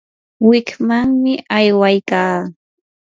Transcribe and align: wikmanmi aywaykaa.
wikmanmi 0.47 1.33
aywaykaa. 1.57 2.39